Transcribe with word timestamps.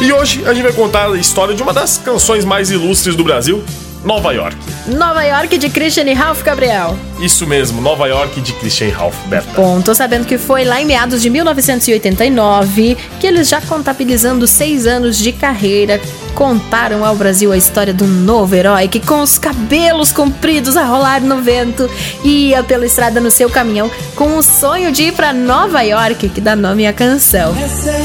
E 0.00 0.12
hoje 0.12 0.42
a 0.46 0.52
gente 0.52 0.64
vai 0.64 0.72
contar 0.72 1.10
a 1.10 1.16
história 1.16 1.54
de 1.54 1.62
uma 1.62 1.72
das 1.72 1.96
canções 1.96 2.44
mais 2.44 2.70
ilustres 2.70 3.14
do 3.14 3.22
Brasil, 3.22 3.64
Nova 4.04 4.32
York. 4.32 4.56
Nova 4.86 5.22
York 5.22 5.58
de 5.58 5.68
Christian 5.68 6.04
e 6.04 6.14
Ralph 6.14 6.42
Gabriel. 6.42 6.96
Isso 7.20 7.46
mesmo, 7.46 7.80
Nova 7.80 8.06
York 8.06 8.40
de 8.40 8.52
Christian 8.54 8.86
e 8.86 8.90
Ralph, 8.90 9.16
Berta. 9.26 9.50
Bom, 9.56 9.80
tô 9.80 9.94
sabendo 9.94 10.24
que 10.24 10.38
foi 10.38 10.64
lá 10.64 10.80
em 10.80 10.84
meados 10.84 11.20
de 11.20 11.28
1989 11.28 12.96
que 13.18 13.26
eles 13.26 13.48
já 13.48 13.60
contabilizando 13.60 14.46
seis 14.46 14.86
anos 14.86 15.18
de 15.18 15.32
carreira 15.32 16.00
contaram 16.34 17.04
ao 17.04 17.16
Brasil 17.16 17.50
a 17.50 17.56
história 17.56 17.92
do 17.92 18.06
novo 18.06 18.54
herói 18.54 18.86
que 18.86 19.00
com 19.00 19.20
os 19.20 19.38
cabelos 19.38 20.12
compridos 20.12 20.76
a 20.76 20.84
rolar 20.84 21.20
no 21.20 21.42
vento 21.42 21.90
ia 22.22 22.62
pela 22.62 22.86
estrada 22.86 23.20
no 23.20 23.28
seu 23.30 23.50
caminhão 23.50 23.90
com 24.14 24.36
o 24.36 24.42
sonho 24.42 24.92
de 24.92 25.04
ir 25.04 25.12
para 25.12 25.32
Nova 25.32 25.82
York, 25.82 26.28
que 26.28 26.40
dá 26.40 26.54
nome 26.54 26.86
à 26.86 26.92
canção. 26.92 27.56
Essa 27.56 27.90
é 27.90 28.02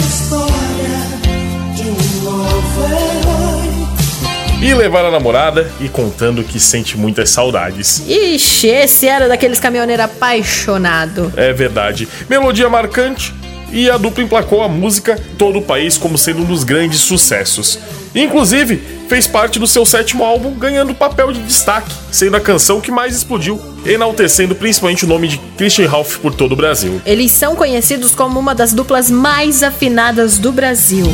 e 4.63 4.73
levar 4.73 5.03
a 5.03 5.11
namorada 5.11 5.69
e 5.81 5.89
contando 5.89 6.41
que 6.41 6.57
sente 6.57 6.97
muitas 6.97 7.29
saudades. 7.29 8.01
Ixi, 8.07 8.67
esse 8.67 9.07
era 9.07 9.27
daqueles 9.27 9.59
caminhoneiros 9.59 10.05
apaixonado. 10.05 11.33
É 11.35 11.51
verdade. 11.51 12.07
Melodia 12.29 12.69
marcante 12.69 13.33
e 13.73 13.89
a 13.89 13.97
dupla 13.97 14.23
emplacou 14.23 14.63
a 14.63 14.69
música 14.69 15.19
todo 15.37 15.59
o 15.59 15.61
país 15.61 15.97
como 15.97 16.17
sendo 16.17 16.43
um 16.43 16.45
dos 16.45 16.63
grandes 16.63 17.01
sucessos. 17.01 17.77
Inclusive, 18.15 18.81
fez 19.09 19.27
parte 19.27 19.59
do 19.59 19.67
seu 19.67 19.85
sétimo 19.85 20.23
álbum, 20.23 20.53
ganhando 20.53 20.95
papel 20.95 21.33
de 21.33 21.41
destaque, 21.41 21.91
sendo 22.09 22.37
a 22.37 22.39
canção 22.39 22.79
que 22.79 22.91
mais 22.91 23.15
explodiu, 23.15 23.59
enaltecendo 23.85 24.55
principalmente 24.55 25.03
o 25.03 25.07
nome 25.07 25.27
de 25.27 25.39
Christian 25.57 25.89
Ralph 25.89 26.17
por 26.19 26.33
todo 26.33 26.53
o 26.53 26.55
Brasil. 26.55 27.01
Eles 27.05 27.31
são 27.31 27.53
conhecidos 27.55 28.15
como 28.15 28.39
uma 28.39 28.55
das 28.55 28.71
duplas 28.71 29.11
mais 29.11 29.61
afinadas 29.61 30.37
do 30.37 30.53
Brasil. 30.53 31.07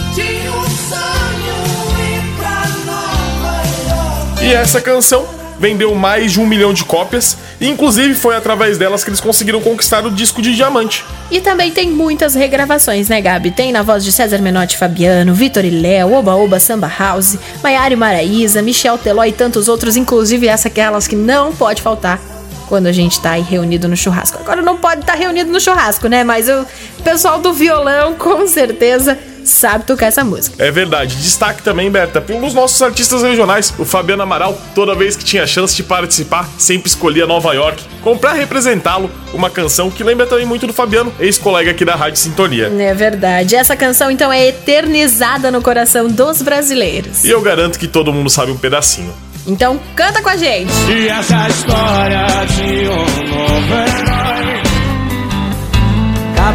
E 4.50 4.52
essa 4.52 4.81
canção 4.81 5.28
vendeu 5.59 5.94
mais 5.94 6.31
de 6.31 6.39
um 6.39 6.47
milhão 6.47 6.73
de 6.73 6.83
cópias, 6.83 7.38
e 7.61 7.69
inclusive 7.69 8.16
foi 8.16 8.36
através 8.36 8.80
delas 8.80 9.03
que 9.03 9.11
eles 9.11 9.19
conseguiram 9.19 9.61
conquistar 9.61 10.03
o 10.08 10.09
disco 10.09 10.42
de 10.42 10.55
diamante. 10.55 11.05
E 11.30 11.39
também 11.39 11.69
tem 11.69 11.92
muitas 11.92 12.33
regravações, 12.33 13.08
né, 13.09 13.22
Gabi? 13.22 13.52
Tem 13.52 13.72
na 13.72 13.83
voz 13.83 14.03
de 14.03 14.11
César 14.11 14.39
Menotti 14.39 14.75
Fabiano, 14.75 15.36
Vitor 15.36 15.64
e 15.64 15.70
Léo, 15.70 16.14
Oba 16.14 16.33
Oba 16.33 16.59
Samba 16.59 16.92
House, 16.97 17.38
Maiara 17.61 17.95
Maraíza, 17.95 18.59
Michel 18.64 18.97
Teló 18.97 19.23
e 19.23 19.31
tantos 19.31 19.67
outros, 19.67 19.95
inclusive 19.95 20.47
essa 20.47 20.67
aquelas 20.67 21.08
que 21.08 21.16
não 21.16 21.53
pode 21.53 21.83
faltar 21.83 22.20
quando 22.67 22.88
a 22.88 22.92
gente 22.92 23.22
tá 23.22 23.33
aí 23.33 23.44
reunido 23.44 23.88
no 23.88 23.95
churrasco. 23.95 24.39
Agora 24.39 24.64
não 24.64 24.77
pode 24.77 25.02
estar 25.02 25.14
tá 25.14 25.20
reunido 25.20 25.52
no 25.52 25.61
churrasco, 25.61 26.08
né? 26.08 26.23
Mas 26.23 26.50
o 26.50 26.66
pessoal 27.03 27.39
do 27.39 27.53
violão, 27.53 28.16
com 28.16 28.47
certeza, 28.47 29.16
sabe 29.50 29.86
tocar 29.86 30.08
essa 30.08 30.23
música. 30.23 30.64
É 30.64 30.72
verdade. 30.72 31.16
Destaque 31.17 31.61
também, 31.61 31.89
Berta, 31.89 32.22
para 32.22 32.36
um 32.36 32.42
dos 32.42 32.53
nossos 32.53 32.81
artistas 32.81 33.23
regionais, 33.23 33.73
o 33.78 33.86
Fabiano 33.86 34.23
Amaral, 34.23 34.59
toda 34.73 34.95
vez 34.95 35.16
que 35.16 35.23
tinha 35.23 35.45
chance 35.47 35.75
de 35.75 35.83
participar, 35.83 36.47
sempre 36.58 36.89
escolhia 36.89 37.25
Nova 37.25 37.53
York, 37.53 37.83
como 38.02 38.20
pra 38.20 38.33
representá-lo, 38.33 39.09
uma 39.33 39.50
canção 39.50 39.89
que 39.89 40.03
lembra 40.03 40.25
também 40.25 40.45
muito 40.45 40.66
do 40.67 40.73
Fabiano, 40.73 41.14
ex-colega 41.20 41.72
aqui 41.72 41.83
da 41.83 41.95
Rádio 41.95 42.20
Sintonia. 42.20 42.72
É 42.80 42.94
verdade. 42.94 43.55
Essa 43.55 43.75
canção, 43.75 44.09
então, 44.09 44.31
é 44.31 44.47
eternizada 44.47 45.52
no 45.52 45.61
coração 45.61 46.08
dos 46.08 46.42
brasileiros. 46.42 47.23
E 47.23 47.30
eu 47.30 47.42
garanto 47.42 47.77
que 47.77 47.88
todo 47.88 48.14
mundo 48.14 48.30
sabe 48.30 48.52
um 48.52 48.58
pedacinho. 48.58 49.14
Então 49.47 49.80
canta 49.95 50.22
com 50.22 50.30
a 50.30 50.36
gente. 50.36 50.72
E 50.89 51.08
essa 51.08 51.47
história 51.47 52.25
de 52.45 52.88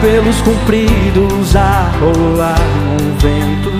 Cabelos 0.04 0.36
compridos 0.42 1.56
a 1.56 1.90
rolar 1.98 2.60
no 2.60 2.98
vento. 3.20 3.70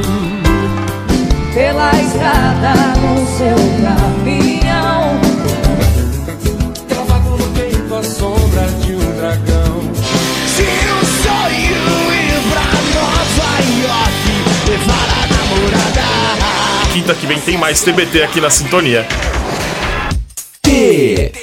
Pela 1.53 1.93
estrada 2.01 2.73
no 2.99 3.27
seu 3.27 3.55
caminhão. 3.85 5.21
Cravado 6.89 7.29
no 7.29 7.47
peito 7.49 7.95
a 7.95 8.03
sombra 8.03 8.63
de 8.81 8.95
um 8.95 9.17
dragão. 9.19 9.83
Se 10.47 10.63
o 10.63 11.05
sonho 11.21 11.85
ir 12.15 12.41
pra 12.51 12.69
Nova 12.95 13.51
York, 13.83 14.25
levar 14.71 15.09
a 16.41 16.93
quinta 16.95 17.15
que 17.15 17.27
vem 17.27 17.39
tem 17.39 17.59
mais 17.59 17.83
TBT 17.83 18.23
aqui 18.23 18.41
na 18.41 18.49
sintonia. 18.49 19.07
TBT 20.63 21.35